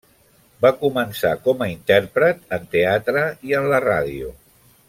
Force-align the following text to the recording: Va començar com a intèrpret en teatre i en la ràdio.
Va 0.65 0.71
començar 0.77 1.33
com 1.47 1.61
a 1.65 1.69
intèrpret 1.73 2.41
en 2.59 2.67
teatre 2.75 3.29
i 3.51 3.57
en 3.63 3.73
la 3.75 3.87
ràdio. 3.89 4.37